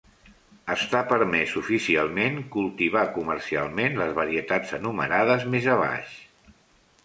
Està 0.75 1.01
permès 1.11 1.53
oficialment 1.61 2.39
cultivar 2.57 3.05
comercialment 3.19 4.01
les 4.03 4.17
varietats 4.23 4.75
enumerades 4.81 5.49
més 5.57 5.73
abaix. 5.79 6.21